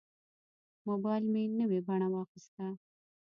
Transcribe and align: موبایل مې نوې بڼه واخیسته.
موبایل 0.87 1.23
مې 1.33 1.43
نوې 1.59 1.79
بڼه 1.87 2.07
واخیسته. 2.11 2.65